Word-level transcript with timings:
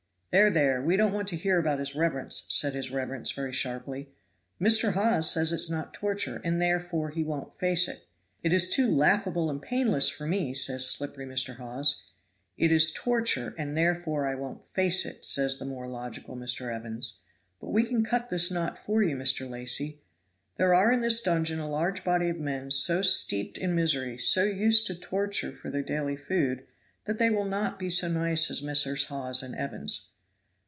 "There, 0.33 0.49
there, 0.49 0.81
we 0.81 0.95
don't 0.95 1.11
want 1.11 1.27
to 1.27 1.35
hear 1.35 1.59
about 1.59 1.79
his 1.79 1.93
reverence," 1.93 2.45
said 2.47 2.73
his 2.73 2.89
reverence 2.89 3.31
very 3.31 3.51
sharply. 3.51 4.07
"Mr. 4.61 4.93
Hawes 4.93 5.29
says 5.29 5.51
it 5.51 5.57
is 5.57 5.69
not 5.69 5.93
torture, 5.93 6.37
and 6.45 6.61
therefore 6.61 7.09
he 7.09 7.21
won't 7.21 7.53
face 7.59 7.85
it. 7.89 8.05
'It 8.41 8.53
is 8.53 8.69
too 8.69 8.89
laughable 8.89 9.49
and 9.49 9.61
painless 9.61 10.07
for 10.07 10.25
me,' 10.25 10.53
says 10.53 10.89
slippery 10.89 11.25
Mr. 11.25 11.57
Hawes. 11.57 12.05
'It 12.57 12.71
is 12.71 12.93
torture, 12.93 13.53
and 13.57 13.75
therefore 13.75 14.25
I 14.25 14.35
won't 14.35 14.63
face 14.63 15.05
it,' 15.05 15.25
says 15.25 15.59
the 15.59 15.65
more 15.65 15.85
logical 15.89 16.37
Mr. 16.37 16.73
Evans. 16.73 17.19
But 17.59 17.71
we 17.71 17.83
can 17.83 18.01
cut 18.01 18.29
this 18.29 18.49
knot 18.49 18.79
for 18.79 19.03
you, 19.03 19.17
Mr. 19.17 19.49
Lacy. 19.49 19.99
There 20.55 20.73
are 20.73 20.93
in 20.93 21.01
this 21.01 21.21
dungeon 21.21 21.59
a 21.59 21.69
large 21.69 22.05
body 22.05 22.29
of 22.29 22.37
men 22.39 22.71
so 22.71 23.01
steeped 23.01 23.57
in 23.57 23.75
misery, 23.75 24.17
so 24.17 24.45
used 24.45 24.87
to 24.87 24.95
torture 24.95 25.51
for 25.51 25.69
their 25.69 25.83
daily 25.83 26.15
food, 26.15 26.65
that 27.03 27.19
they 27.19 27.29
will 27.29 27.43
not 27.49 27.77
be 27.77 27.89
so 27.89 28.07
nice 28.07 28.49
as 28.49 28.63
Messrs. 28.63 29.07
Hawes 29.07 29.43
and 29.43 29.53
Evans. 29.55 30.07